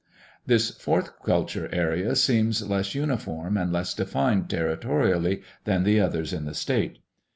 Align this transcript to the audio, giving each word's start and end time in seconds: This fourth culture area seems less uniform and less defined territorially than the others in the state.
This 0.47 0.71
fourth 0.71 1.21
culture 1.21 1.69
area 1.71 2.15
seems 2.15 2.67
less 2.67 2.95
uniform 2.95 3.55
and 3.55 3.71
less 3.71 3.93
defined 3.93 4.49
territorially 4.49 5.43
than 5.65 5.83
the 5.83 5.99
others 5.99 6.33
in 6.33 6.45
the 6.45 6.55
state. 6.55 6.97